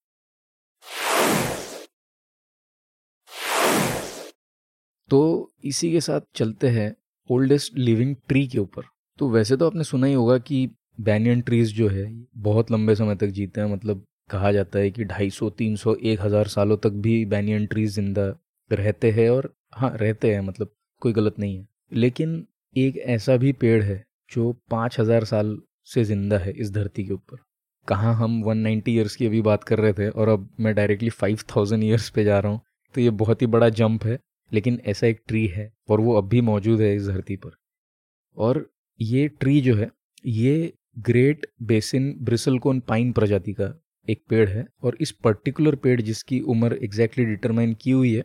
तो 5.13 5.51
इसी 5.65 5.91
के 5.93 6.01
साथ 6.01 6.21
चलते 6.35 6.69
हैं 6.69 6.95
ओल्डेस्ट 7.31 7.77
लिविंग 7.79 8.15
ट्री 8.29 8.47
के 8.47 8.59
ऊपर। 8.59 8.83
तो 9.19 9.29
वैसे 9.31 9.57
तो 9.57 9.67
आपने 9.67 9.85
सुना 9.85 10.07
ही 10.07 10.13
होगा 10.15 10.37
कि 10.39 10.69
बैनियन 11.01 11.41
ट्रीज 11.41 11.75
जो 11.75 11.89
है, 11.89 12.05
बहुत 12.37 12.71
लंबे 12.73 12.95
समय 12.95 13.17
तक 13.17 13.27
जीते 13.29 13.61
हैं। 13.61 13.69
मतलब 13.69 14.05
कहा 14.31 14.53
जाता 14.53 14.79
है 14.79 14.91
कि 14.91 15.05
ढाई 15.05 15.29
सौ, 15.31 15.51
तीन 15.51 15.77
सौ, 15.77 15.95
एक 15.95 16.21
हज़ार 16.21 16.49
सालों 16.49 16.77
तक 16.77 16.93
भी 17.03 17.25
बैनियन 17.27 17.67
ट्रीज 17.67 17.95
ज़िंदा 17.95 18.27
रहते 18.71 19.11
हैं 19.11 19.29
और 19.31 19.53
हाँ 19.75 19.93
रहते 19.97 20.33
हैं 20.35 20.41
मतलब 20.41 20.73
कोई 21.03 21.13
गलत 21.13 21.39
नहीं 21.39 21.59
है। 21.59 21.67
लेकिन 21.95 22.45
एक 22.77 22.97
ऐसा 22.97 23.37
भी 23.37 23.53
पेड़ 23.55 23.83
है 23.83 24.03
जो 24.33 24.53
पाँच 24.71 25.01
हज़ार 25.01 25.25
साल 25.25 25.57
से 25.87 26.05
ज़िंदा 26.05 26.39
है 26.39 26.53
इस 26.53 26.73
धरती 26.73 27.05
के 27.05 27.13
ऊपर। 27.13 27.45
कहाँ 27.89 28.15
हम 28.15 28.43
190 28.45 28.89
ईयर्स 28.89 29.17
की 29.17 29.27
अभी 29.27 29.43
बात 29.43 29.65
कर 29.65 29.79
रहे 29.79 29.93
थे 29.93 30.09
और 30.11 30.29
अब 30.29 30.49
मैं 30.61 30.75
डायरेक्टली 30.75 31.11
5000 31.13 31.83
ईयर्स 31.83 32.11
पे 32.11 32.25
जा 32.25 32.39
रहा 32.39 32.53
हूँ 32.53 32.61
तो 32.95 33.01
ये 33.01 33.11
बहुत 33.13 33.43
ही 33.43 33.47
बड़ा 33.49 33.69
जंप 33.71 34.05
है। 34.05 34.19
लेकिन 34.53 34.81
ऐसा 34.87 35.07
एक 35.07 35.23
ट्री 35.29 35.47
है 35.47 35.71
और 35.91 36.01
वो 36.01 36.17
अब 36.17 36.29
भी 36.29 36.41
मौजूद 36.41 36.81
है 36.81 36.95
इस 36.97 37.07
धरती 37.07 37.37
पर। 37.37 37.51
और 38.37 38.67
ये 39.01 39.27
ट्री 39.31 39.61
जो 39.61 39.75
है, 39.77 39.91
ये 40.25 40.73
ग्रेट 41.01 41.47
बेसिन 41.63 42.15
ब्रिसलकोन 42.23 42.81
पाइन 42.81 43.13
प्रजाति 43.13 43.53
का 43.53 43.73
एक 44.09 44.23
पेड़ 44.31 44.49
है 44.49 44.67
और 44.83 44.97
इस 45.01 45.11
पर्टिकुलर 45.25 45.75
पेड़ 45.77 46.01
जिसकी 46.01 46.41
उम्र 46.53 46.79
एग्जैक्टली 46.85 47.25
डिटरमाइन 47.25 47.75
की 47.83 47.91
हुई 47.91 48.13
है 48.13 48.25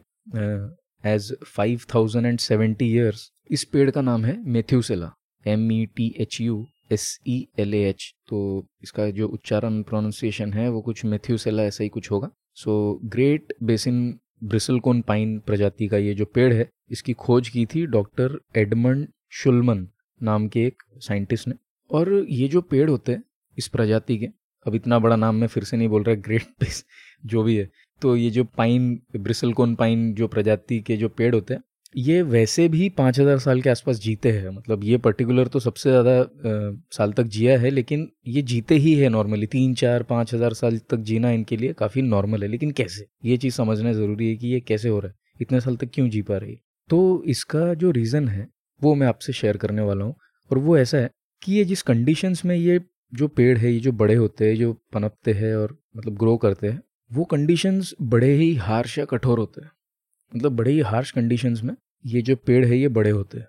age 1.03 1.31
five 1.48 1.81
thousand 1.93 2.25
and 2.25 2.39
seventy 2.39 2.86
years 2.86 3.29
इस 3.51 3.63
पेड़ 3.63 3.89
का 3.91 4.01
नाम 4.01 4.25
है 4.25 4.38
Methuselah 4.51 5.12
M 5.46 5.72
E 5.72 5.86
T 5.96 6.13
H 6.19 6.39
U 6.41 6.65
S 6.91 7.17
E 7.27 7.48
L 7.60 7.74
A 7.74 7.81
H 7.89 8.13
तो 8.27 8.39
इसका 8.84 9.10
जो 9.12 9.27
उच्चारण 9.27 9.81
प्रोनाउंसिएशन 9.84 10.53
है, 10.53 10.69
वो 10.69 10.81
कुछ 10.81 11.03
मेथ्यूसेला 11.05 11.63
ऐसा 11.63 11.84
ही 11.84 11.89
कुछ 11.89 12.12
होगा। 12.12 12.29
So 12.55 13.00
Great 13.05 13.53
Basin 13.63 14.19
bristlecone 14.41 15.01
pine 15.01 15.38
प्रजाति 15.39 15.88
का 15.88 15.98
ये 15.98 16.13
जो 16.13 16.25
पेड़ 16.25 16.51
है, 16.53 16.70
इसकी 16.91 17.13
खोज 17.15 17.50
की 17.50 17.65
थी 17.65 17.86
डॉक्टर 17.88 18.39
एडमंड 18.56 19.08
शुलमन 19.34 19.88
नाम 20.22 20.48
के 20.48 20.65
एक 20.65 20.84
साइंटिस्ट 20.98 21.48
ने। 21.48 21.53
और 21.89 22.13
ये 22.29 22.48
जो 22.48 22.62
पेड़ 22.62 22.89
होते 22.89 23.12
हैं, 23.12 23.24
इस 23.58 23.67
प्रजाति 23.67 24.17
के, 24.17 24.29
अब 24.65 24.75
इतना 24.75 25.00
बड़ा 25.00 25.15
नाम 25.15 25.36
मैं 25.36 25.48
फिर 25.48 25.63
से 25.63 25.77
नहीं 25.77 25.89
बोल 25.89 26.03
रहा, 26.03 26.15
ग्रेट 26.15 26.44
पिस 26.60 26.84
जो 27.25 27.44
भी 27.44 27.56
है 27.58 27.70
तो 28.01 28.15
ये 28.15 28.29
जो 28.29 28.44
पाइन, 28.48 28.94
ब्रिसलकोन 29.15 29.74
पाइन 29.75 30.13
जो 30.13 30.27
प्रजाति 30.27 30.79
के 30.79 30.98
जो 30.98 31.10
पेड़ 31.10 31.34
होते 31.36 31.53
हैं 31.53 31.62
ये 31.98 32.22
वैसे 32.22 32.68
भी 32.70 32.88
पाँच 32.89 33.20
हज़ार 33.20 33.38
साल 33.39 33.62
के 33.62 33.70
आसपास 33.70 34.00
जीते 34.00 34.32
हैं। 34.32 34.50
मतलब 34.50 34.84
ये 34.84 34.98
पर्टिकुलर 34.98 35.48
तो 35.48 35.60
सबसे 35.60 35.89
ज़्यादा 35.89 36.82
साल 36.94 37.13
तक 37.13 37.24
जिया 37.25 37.58
है, 37.60 37.70
लेकिन 37.70 38.08
ये 38.27 38.42
जीते 38.42 38.75
ही 38.75 38.94
है 38.96 39.10
नॉर्मली 39.10 39.48
तीन, 39.48 39.74
चार, 39.74 40.04
पाँच 40.04 40.34
हज़ार 40.34 40.54
साल 40.54 40.77
तक 40.89 40.98
जीना 41.01 41.32
इनके 41.32 41.58
लिए 41.58 41.74
काफ़ी 41.74 42.01
नॉर्मल 42.01 42.44
है। 42.44 42.48
लेकिन 42.48 42.72
कैसे? 42.72 43.06
ये 43.25 43.38
चीज़ 43.38 43.54
समझना 43.54 43.94
ज़रूरी 43.94 44.30
है 44.30 44.36
कि 44.36 44.48
ये 44.48 44.60
कैसे 44.60 44.89
हो 44.89 45.00
रहा 45.00 45.10
है। 45.10 45.16
इतने 45.42 45.60
साल 45.62 45.75
तक 45.75 45.89
क्यों 45.94 46.08
जी 46.10 46.22
पा 46.22 46.38
रही 46.38 46.51
है? 46.51 46.60
तो 46.89 47.24
इसका 47.25 47.74
जो 47.74 47.92
रीज़न 47.92 48.27
है, 48.27 48.48
वो 48.82 48.94
मैं 48.96 49.08
आपसे 49.08 49.34
शेयर 49.34 49.58
करने 49.58 49.82
वाला 49.82 50.06
हूँ। 50.06 50.16
और 50.51 50.58
वो 50.58 50.77
ऐसा 50.77 50.98
है 50.98 51.10
कि 51.42 51.54
ये 51.54 51.63
जिस 51.66 51.82
कंडीशंस 51.82 52.46
में 52.46 52.56
ये 52.56 52.80
जो 53.13 53.27
पेड़ 53.27 53.58
है, 53.58 53.72
ये 53.72 53.80
जो 53.80 53.92
बड़े 53.94 54.16
होते 54.16 54.50
हैं, 54.50 54.56
जो 54.56 54.74
पनपते 54.94 55.34
हैं 55.34 55.56
और 55.56 55.77
मतलब 55.98 56.18
ग्रो 56.18 56.38
करते 56.38 56.68
हैं, 56.68 56.82
वो 57.12 57.25
कंडीशंस 57.25 57.94
बड़े 58.04 58.34
ही 58.34 58.54
हार्श 58.58 58.98
या 58.98 59.06
कठोर 59.06 59.39
होते 59.39 59.62
हैं। 59.62 59.72
मतलब 60.32 60.56
बड़े 60.56 60.72
ही 60.72 60.80
हार्श 60.84 61.12
कंडीशंस 61.12 61.62
में 61.63 61.75
ये 62.06 62.22
जो 62.22 62.36
पेड़ 62.38 62.66
है, 62.66 62.77
ये 62.77 62.88
बड़े 62.89 63.10
होते 63.10 63.38
हैं। 63.38 63.48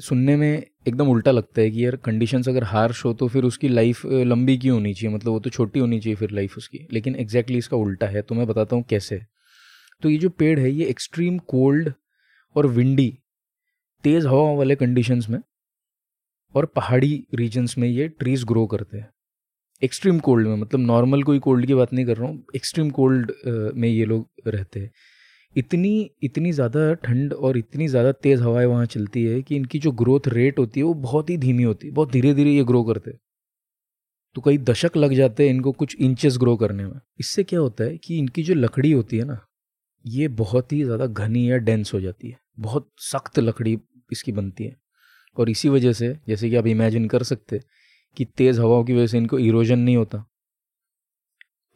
सुनने 0.00 0.36
में 0.36 0.64
एकदम 0.88 1.08
उल्टा 1.10 1.30
लगता 1.30 1.60
है 1.60 1.70
कि 1.70 1.84
यार 1.84 1.96
कंडीशंस 1.96 2.48
अगर 2.48 2.64
हार्श 2.64 3.04
हो 3.04 3.12
तो 3.14 3.28
फिर 3.28 3.44
उसकी 3.44 3.68
लाइफ 3.68 4.04
लंबी 4.06 4.56
क्यों 4.58 4.74
होनी 4.74 4.92
चाहिए? 4.94 5.14
मतलब 5.14 5.32
वो 5.32 5.40
तो 5.40 5.50
छोटी 5.50 5.80
होनी 5.80 5.98
चाहिए 6.00 6.16
फिर 6.16 6.30
लाइफ 6.30 6.56
उसकी। 6.58 6.86
लेकिन 6.92 7.16
एग्जैक्टली 7.16 7.54
exactly 7.54 7.58
इसका 7.58 7.76
उल्टा 7.76 8.06
है 8.06 8.22
तो 8.22 8.34
मैं 8.34 8.46
बताता 8.46 8.76
हूँ 8.76 8.84
कैसे 8.90 9.20
तो 10.02 10.10
ये 10.10 10.18
जो 10.18 10.28
पेड़ 10.30 10.58
है, 10.58 10.70
ये 10.70 10.86
एक्सट्रीम 10.86 11.38
कोल्ड 11.48 11.92
और 12.56 12.66
विंडी 12.68 13.12
तेज़ 14.04 14.26
हवा 14.26 14.52
वाले 14.52 14.74
कंडीशंस 14.76 15.28
में 15.30 15.40
और 16.54 16.66
पहाड़ी 16.66 17.26
रीजन्स 17.34 17.76
में 17.78 17.88
ये 17.88 18.08
ट्रीज 18.10 18.44
ग्रो 18.44 18.66
करते 18.66 18.98
हैं। 18.98 19.08
एक्सट्रीम 19.82 20.18
कोल्ड 20.20 20.48
में 20.48 20.56
मतलब 20.56 20.80
नॉर्मल 20.80 21.22
कोई 21.22 21.38
कोल्ड 21.38 21.66
की 21.66 21.74
बात 21.74 21.92
नहीं 21.92 22.06
कर 22.06 22.16
रहा 22.16 22.28
हूँ 22.28 22.44
एक्सट्रीम 22.56 22.90
कोल्ड 22.90 23.32
में 23.74 23.88
ये 23.88 24.04
लोग 24.04 24.28
रहते 24.46 24.80
हैं। 24.80 24.90
इतनी 25.56 26.10
इतनी 26.22 26.52
ज़्यादा 26.52 26.92
ठंड 26.96 27.32
और 27.34 27.56
इतनी 27.58 27.86
ज़्यादा 27.88 28.12
तेज़ 28.14 28.42
हवाएँ 28.42 28.66
वहाँ 28.66 28.86
चलती 28.86 29.24
है 29.24 29.40
कि 29.42 29.56
इनकी 29.56 29.78
जो 29.78 29.90
ग्रोथ 29.94 30.28
रेट 30.28 30.58
होती 30.58 30.80
है 30.80 30.84
वो 30.84 30.94
बहुत 30.96 31.30
ही 31.30 31.36
धीमी 31.38 31.62
होती 31.62 31.86
है, 31.86 31.92
बहुत 31.94 32.10
धीरे 32.12 32.34
धीरे 32.34 32.50
ये 32.50 32.64
ग्रो 32.64 32.82
करते 32.84 33.10
हैं। 33.10 33.18
तो 34.36 34.40
कई 34.40 34.58
दशक 34.60 34.96
लग 34.96 35.12
जाते 35.14 35.44
हैं 35.44 35.50
इनको 35.50 35.72
कुछ 35.74 35.96
इंचेस 35.96 36.36
ग्रो 36.38 36.56
करने 36.56 36.84
में। 36.84 37.00
इससे 37.20 37.44
क्या 37.44 37.60
होता 37.60 37.84
है 37.84 37.96
कि 37.98 38.18
इनकी 38.18 38.42
जो 38.42 38.54
लकड़ी 38.54 38.92
होती 38.92 39.16
है 39.16 39.24
ना, 39.24 39.38
ये 40.04 40.28
बहुत 40.30 40.72
ही 40.72 40.82
ज़्यादा 40.84 41.06
घनी 41.06 41.50
या 41.50 41.56
डेंस 41.58 41.92
हो 41.94 42.00
जाती 42.00 42.28
है, 42.30 42.38
बहुत 42.58 42.90
सख्त 43.02 43.38
लकड़ी 43.38 43.78
इसकी 44.12 44.32
बनती 44.32 44.64
है। 44.64 44.76
और 45.36 45.50
इसी 45.50 45.68
वजह 45.68 45.92
से, 45.92 46.14
जैसे 46.28 46.50
कि 46.50 46.56
आप 46.56 46.66
इमेजिन 46.66 47.08
कर 47.08 47.22
सकते 47.24 47.60
कि 48.16 48.24
तेज़ 48.26 48.60
हवाओं 48.60 48.84
की 48.84 48.92
वजह 48.92 49.06
से 49.06 49.18
इनको 49.18 49.38
इरोजन 49.40 49.78
नहीं 49.78 49.96
होता, 49.96 50.24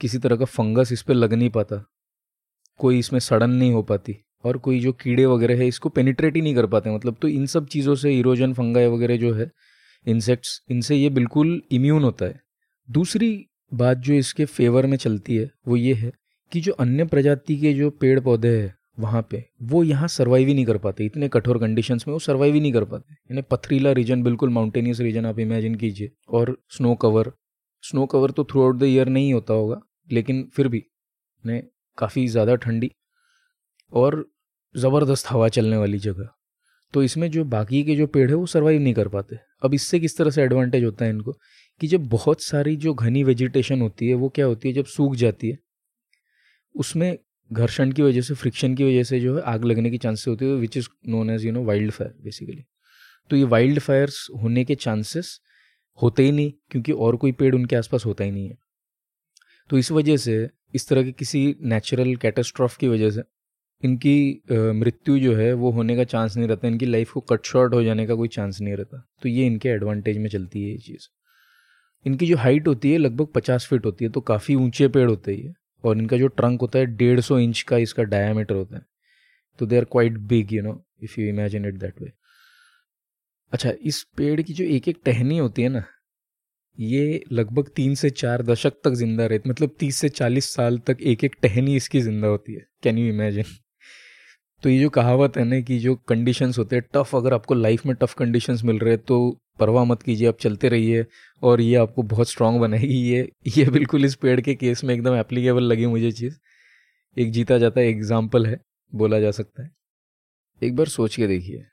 किसी 0.01 0.19
तरह 0.19 0.37
का 0.37 0.45
फंगस 0.47 0.93
इस 0.93 1.03
पर 1.03 1.15
लग 1.15 1.33
नहीं 1.35 1.51
पाता। 1.51 1.85
कोई 2.81 2.99
इसमें 2.99 3.19
सड़न 3.21 3.51
नहीं 3.51 3.73
हो 3.73 3.83
पाती 3.83 4.17
और 4.45 4.57
कोई 4.59 4.81
जो 4.81 4.93
कीड़े 4.95 5.27
वगैरह 5.27 5.59
है, 5.59 5.67
इसको 5.69 5.89
पेनिट्रेट 5.89 6.37
ही 6.37 6.43
नहीं 6.43 6.55
कर 6.55 6.67
पाते 6.67 6.91
मतलब 6.91 7.17
तो 7.23 7.29
इन 7.31 7.47
सब 7.47 7.67
चीज़ों 7.69 7.95
से 7.95 8.19
इरोजन 8.19 8.53
फंगाई 8.55 8.87
वगैरह 8.89 9.17
जो 9.17 9.33
है 9.35 9.51
इंसेक्ट्स 10.07 10.61
इनसे 10.71 10.97
ये 10.97 11.11
बिल्कुल 11.11 11.61
इम्यून 11.73 12.05
होता 12.05 12.27
है। 12.27 12.41
दूसरी 12.89 13.47
बात 13.73 13.99
जो 13.99 14.15
इसके 14.15 14.45
फेवर 14.47 14.87
में 14.87 14.97
चलती 14.99 15.37
है, 15.37 15.51
वो 15.69 15.77
ये 15.77 15.95
है 15.95 16.13
कि 16.53 16.61
जो 16.61 16.73
अन्य 16.75 17.05
प्रजाति 17.07 17.57
के 17.57 17.73
जो 17.75 17.91
पेड़ 17.93 18.19
पौधे 18.21 18.49
हैं, 18.51 18.75
वहाँ 18.99 19.27
पे, 19.31 19.45
वो 19.63 19.83
यहाँ 19.85 20.09
सर्वाइव 20.09 20.49
ही 20.49 20.55
नहीं 20.55 20.65
कर 20.67 20.79
पाते, 20.79 21.05
इतने 21.07 21.29
कठोर 21.29 21.59
कंडीशंस 21.59 22.05
में 22.09 22.13
वो 22.13 22.19
सर्वाइव 22.21 22.55
ही 22.55 22.61
नहीं 22.61 22.73
कर 22.73 22.85
पाते। 22.85 23.15
यानी 23.15 23.43
पथरीला 23.51 23.93
रीजन 23.93 24.23
बिल्कुल 24.23 24.51
माउंटेनियस 24.51 25.01
रीजन 25.01 25.27
आप 25.27 25.39
इमेजिन 25.39 25.75
कीजिए, 25.75 26.11
और 26.29 26.57
स्नो 26.71 26.95
कवर 26.97 27.33
स्नो 27.85 28.07
कवर 28.07 28.31
तो 28.31 28.45
थ्रू 28.45 28.63
आउट 28.63 28.77
द 28.77 28.85
ईयर 28.85 29.09
नहीं 29.09 29.33
होता 29.33 29.55
होगा, 29.55 29.81
लेकिन 30.11 30.47
फिर 30.55 30.69
भी 30.69 30.85
काफ़ी 31.99 32.27
ज़्यादा 32.29 32.55
ठंडी 32.57 32.91
और 33.93 34.25
ज़बरदस्त 34.75 35.31
हवा 35.31 35.49
चलने 35.49 35.77
वाली 35.77 35.99
जगह। 35.99 36.29
तो 36.95 37.03
इसमें 37.03 37.31
जो 37.31 37.45
बाकी 37.47 37.83
के 37.83 37.97
जो 37.97 38.07
पेड़ 38.07 38.29
है, 38.31 38.35
वो 38.37 38.47
सर्वाइव 38.47 38.81
नहीं 38.81 38.95
कर 38.95 39.09
पाते। 39.09 39.37
अब 39.63 39.75
इससे 39.75 40.01
किस 40.01 40.17
तरह 40.19 40.31
से 40.31 40.43
एडवांटेज 40.43 40.85
होता 40.85 41.05
है 41.05 41.11
इनको? 41.11 41.33
कि 41.81 41.87
जब 41.87 42.07
बहुत 42.09 42.43
सारी 42.43 42.77
जो 42.77 42.95
घनी 42.95 43.23
वेजिटेशन 43.25 43.81
होती 43.81 44.09
है, 44.09 44.15
वो 44.15 44.29
क्या 44.29 44.47
होती 44.47 44.69
है, 44.69 44.75
जब 44.75 44.85
सूख 44.87 45.15
जाती 45.15 45.51
है, 45.51 45.59
उसमें 46.75 47.17
घर्षण 47.51 47.93
की 47.93 48.03
वजह 48.03 48.21
से 48.21 48.35
फ्रिक्शन 48.35 48.75
की 48.75 48.85
वजह 48.85 49.03
से 49.03 49.21
जो 49.21 49.37
है, 49.37 49.43
आग 49.43 49.65
लगने 49.65 49.91
की 49.91 49.99
चांसेस 49.99 50.29
होती 50.29 50.45
है 50.45 50.55
which 50.57 50.77
is 50.77 50.89
known 51.09 51.31
as 51.31 51.45
you 51.47 51.53
know 51.53 51.65
wild 51.65 51.93
fire 51.93 52.15
basically 52.25 52.63
तो 53.31 53.37
ये 53.37 53.45
वाइल्ड 53.45 53.79
फायर्स 53.79 54.27
होने 54.43 54.65
के 54.65 54.75
चांसेस 54.75 55.39
होते 55.99 56.23
ही 56.23 56.33
नहीं, 56.33 56.53
क्योंकि 56.71 56.93
और 56.93 57.17
कोई 57.17 57.33
पेड़ 57.33 57.55
उनके 57.55 57.77
आसपास 57.77 58.07
होता 58.07 58.25
ही 58.25 58.31
नहीं 58.31 58.49
है। 58.49 58.57
तो 59.71 59.79
इस 59.79 59.91
वजह 59.93 60.17
से, 60.17 60.49
इस 60.75 60.89
तरह 60.89 61.03
के 61.03 61.13
किसी 61.13 61.55
नेचुरल 61.63 62.15
कैटेस्ट्रॉफ 62.17 62.77
की 62.77 62.89
वजह 62.89 63.11
से, 63.11 63.23
इनकी 63.83 64.43
मृत्यु 64.75 65.19
जो 65.19 65.35
है, 65.37 65.53
वो 65.53 65.71
होने 65.71 65.97
का 65.97 66.05
चांस 66.05 66.37
नहीं 66.37 66.49
रहता, 66.49 66.69
इनकी 66.69 66.87
लाइफ 66.87 67.13
को 67.13 67.21
कट 67.23 67.47
शॉर्ट 67.47 67.75
हो 67.75 67.83
जाने 67.83 68.07
का 68.07 68.15
कोई 68.15 68.29
चांस 68.29 68.61
नहीं 68.61 68.75
रहता। 68.75 69.07
तो 69.23 69.29
ये 69.29 69.47
इनके 69.47 69.69
एडवांटेज 69.69 70.19
में 70.19 70.29
चलती 70.29 70.63
है 70.63 70.71
ये 70.71 70.79
चीज़। 70.79 71.09
इनकी 72.07 72.27
जो 72.27 72.37
हाइट 72.37 72.69
होती 72.69 72.93
है, 72.93 72.99
लगभग 72.99 73.27
पचास 73.35 73.67
फीट 73.71 73.85
होती 73.87 74.05
है 74.05 74.11
तो 74.11 74.21
काफ़ी 74.23 74.55
ऊँचे 74.55 74.89
पेड़ 74.89 75.09
होते 75.11 75.35
हैं 75.35 75.55
और 75.85 75.99
इनका 75.99 76.17
जो 76.17 76.29
ट्रंक 76.29 76.61
होता 76.61 76.79
है, 76.79 76.87
डेढ़ 76.87 77.21
सौ 77.21 77.39
इंच 77.39 77.63
का 77.63 77.77
इसका 77.79 78.03
डायामीटर 78.05 78.55
होता 78.55 78.77
है। 78.77 78.83
तो 79.59 79.67
they 79.67 79.77
are 79.77 79.85
quite 79.85 80.19
big 80.29 80.53
you 80.53 80.63
know 80.63 80.83
if 81.03 81.21
you 81.21 81.27
imagine 81.29 81.67
it 81.67 81.75
that 81.75 82.01
way 82.03 82.13
अच्छा 83.53 83.73
इस 83.83 84.03
पेड़ 84.17 84.41
की 84.43 84.53
जो 84.53 84.65
एक 84.67 84.89
एक 84.89 85.01
टहनी 85.05 85.39
होती 85.39 85.63
है 85.63 85.69
ना 85.69 85.85
ये 86.79 87.21
लगभग 87.33 87.69
तीन 87.77 87.95
से 87.95 88.11
चार 88.13 88.43
दशक 88.43 88.75
तक 88.85 88.93
ज़िंदा 88.95 89.27
रहती 89.27 89.51
मतलब 89.51 89.75
तीस 89.79 89.97
से 89.97 90.09
चालीस 90.11 90.53
साल 90.55 90.79
तक 90.87 91.03
एक 91.03 91.25
एक 91.25 91.37
टहनी 91.43 91.77
इसकी 91.77 92.01
ज़िंदा 92.01 92.29
होती 92.29 92.55
है। 92.55 92.67
कैन 92.83 92.99
यू 92.99 93.09
इमेजिन 93.09 93.45
तो 94.63 94.69
ये 94.69 94.81
जो 94.81 94.89
कहावत 94.91 95.37
है 95.37 95.45
ना 95.45 95.61
कि 95.61 95.79
जो 95.79 95.95
कंडीशंस 96.09 96.59
होते 96.59 96.77
हैं 96.77 96.85
टफ 96.95 97.15
अगर 97.17 97.35
आपको 97.35 97.55
लाइफ 97.55 97.85
में 97.87 97.95
टफ 97.97 98.15
कंडीशंस 98.15 98.63
मिल 98.65 98.79
रहे 98.79 98.97
तो 98.97 99.19
परवाह 99.61 99.85
मत 99.85 100.03
कीजिए, 100.03 100.29
आप 100.29 100.39
चलते 100.41 100.69
रहिए 100.69 101.05
और 101.43 101.61
ये 101.61 101.75
आपको 101.77 102.03
बहुत 102.05 102.29
स्ट्रांग 102.29 102.59
बनाएगी। 102.61 102.95
ये 103.05 103.29
ये 103.49 103.65
बिल्कुल 103.71 104.05
इस 104.05 104.15
पेड़ 104.17 104.41
के 104.41 104.55
केस 104.55 104.85
में 104.85 104.95
एकदम 104.95 105.15
एप्लीकेबल 105.15 105.65
लगी 105.65 105.87
मुझे 105.87 106.11
चीज़। 106.13 106.39
एक 107.17 107.33
जीता 107.33 107.59
जाता 107.59 107.81
एग्ज़ाम्पल 107.81 108.47
है, 108.47 108.61
बोला 108.93 109.21
जा 109.21 109.31
सकता 109.31 109.63
है। 109.63 109.71
एक 110.63 110.77
बार 110.77 110.89
सोच 110.89 111.17
के 111.17 111.27
देखिए। 111.27 111.65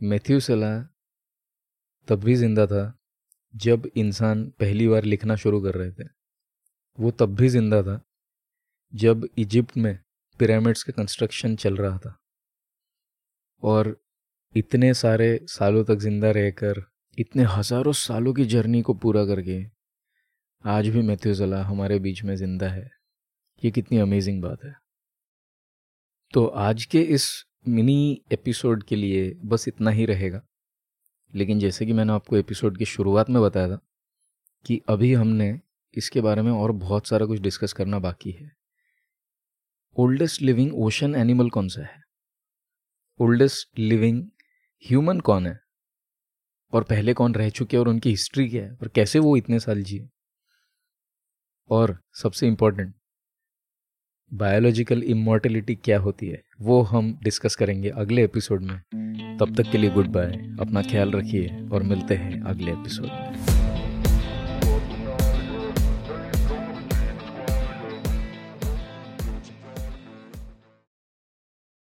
मैथ्यू 0.00 0.40
सलाह 0.40 0.80
तब 2.08 2.24
भी 2.24 2.34
ज़िंदा 2.34 2.66
था 2.66 2.84
जब 3.56 3.90
इंसान 3.96 4.44
पहली 4.44 4.88
बार 4.88 5.04
लिखना 5.04 5.36
शुरू 5.36 5.60
कर 5.60 5.74
रहे 5.74 5.90
थे, 5.90 6.08
वो 6.98 7.10
तब 7.10 7.34
भी 7.34 7.48
ज़िंदा 7.48 7.82
था, 7.82 8.00
जब 8.94 9.28
इजिप्ट 9.38 9.76
में 9.76 9.98
पिरामिड्स 10.38 10.82
का 10.82 10.92
कंस्ट्रक्शन 10.92 11.56
चल 11.56 11.76
रहा 11.76 11.98
था। 11.98 12.18
और 13.62 14.00
इतने 14.56 14.94
सारे 14.94 15.40
सालों 15.48 15.84
तक 15.84 15.96
ज़िंदा 15.96 16.30
रहकर, 16.30 16.82
इतने 17.18 17.42
हज़ारों 17.42 17.92
सालों 17.92 18.34
की 18.34 18.44
जर्नी 18.44 18.82
को 18.82 18.94
पूरा 18.94 19.24
करके, 19.24 19.64
आज 20.66 20.88
भी 20.88 21.02
मैथ्यूजला 21.02 21.62
हमारे 21.62 21.98
बीच 21.98 22.22
में 22.24 22.36
ज़िंदा 22.36 22.68
है। 22.68 22.90
ये 23.64 23.70
कितनी 23.70 23.98
अमेजिंग 23.98 24.42
बात 24.42 24.64
है। 24.64 24.74
तो 26.32 26.46
आज 26.46 26.84
के 26.84 27.00
इस 27.00 27.44
मिनी 27.68 28.22
एपिसोड 28.32 28.82
के 28.82 28.96
लिए 28.96 29.34
बस 29.44 29.68
इतना 29.68 29.90
ही 29.90 30.06
रहेगा। 30.06 30.42
लेकिन 31.34 31.58
जैसे 31.58 31.86
कि 31.86 31.92
मैंने 31.92 32.12
आपको 32.12 32.36
एपिसोड 32.36 32.78
की 32.78 32.84
शुरुआत 32.84 33.30
में 33.30 33.42
बताया 33.42 33.68
था 33.68 33.78
कि 34.66 34.82
अभी 34.88 35.14
हमने 35.14 35.60
इसके 35.94 36.20
बारे 36.20 36.42
में 36.42 36.52
और 36.52 36.72
बहुत 36.72 37.06
सारा 37.06 37.26
कुछ 37.26 37.40
डिस्कस 37.40 37.72
करना 37.72 37.98
बाकी 37.98 38.30
है। 38.30 38.52
ओल्डेस्ट 39.96 40.42
लिविंग 40.42 40.74
ओशन 40.74 41.14
एनिमल 41.14 41.50
कौन 41.50 41.68
सा 41.68 41.82
है? 41.82 42.02
ओल्डेस्ट 43.20 43.78
लिविंग 43.78 44.26
ह्यूमन 44.86 45.20
कौन 45.20 45.46
है? 45.46 45.60
और 46.72 46.84
पहले 46.84 47.14
कौन 47.14 47.34
रह 47.34 47.50
चुके 47.50 47.76
और 47.76 47.88
उनकी 47.88 48.10
हिस्ट्री 48.10 48.48
क्या 48.48 48.64
है? 48.64 48.72
और 48.72 48.88
कैसे 48.88 49.18
वो 49.18 49.36
इतने 49.36 49.60
साल 49.60 49.82
जिए? 49.82 50.08
और 51.70 52.02
सबसे 52.14 52.46
इंपॉर्टेंट 52.46 52.94
बायोलॉजिकल 54.34 55.02
इमोर्टेलिटी 55.02 55.74
क्या 55.74 55.98
होती 55.98 56.26
है, 56.26 56.40
वो 56.60 56.80
हम 56.82 57.18
डिस्कस 57.22 57.56
करेंगे 57.56 57.88
अगले 57.88 58.24
एपिसोड 58.24 58.62
में। 58.62 58.78
तब 59.40 59.54
तक 59.56 59.70
के 59.72 59.78
लिए 59.78 59.90
गुड 59.90 60.06
बाय 60.06 60.32
अपना 60.60 60.82
ख्याल 60.82 61.10
रखिए 61.10 61.68
और 61.72 61.82
मिलते 61.82 62.14
हैं 62.14 62.40
अगले 62.42 62.72
एपिसोड 62.72 63.06
में। 63.06 63.51